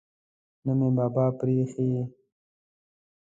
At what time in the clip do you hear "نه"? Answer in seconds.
0.65-0.71